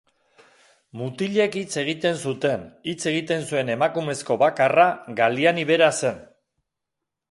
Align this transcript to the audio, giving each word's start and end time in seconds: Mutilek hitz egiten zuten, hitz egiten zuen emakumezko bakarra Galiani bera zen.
Mutilek 1.01 1.57
hitz 1.61 1.75
egiten 1.83 2.17
zuten, 2.29 2.65
hitz 2.93 2.97
egiten 3.13 3.47
zuen 3.53 3.73
emakumezko 3.77 4.41
bakarra 4.47 4.91
Galiani 5.25 5.71
bera 5.75 5.97
zen. 6.03 6.23